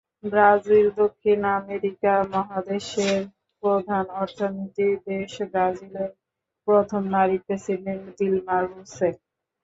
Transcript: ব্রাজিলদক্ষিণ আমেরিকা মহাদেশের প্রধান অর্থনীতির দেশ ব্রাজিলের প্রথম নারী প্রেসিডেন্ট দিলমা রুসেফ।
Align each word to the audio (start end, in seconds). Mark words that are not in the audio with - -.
ব্রাজিলদক্ষিণ 0.25 1.41
আমেরিকা 1.57 2.13
মহাদেশের 2.33 3.19
প্রধান 3.63 4.05
অর্থনীতির 4.21 4.95
দেশ 5.07 5.31
ব্রাজিলের 5.51 6.11
প্রথম 6.67 7.01
নারী 7.15 7.37
প্রেসিডেন্ট 7.45 8.05
দিলমা 8.17 8.57
রুসেফ। 8.61 9.15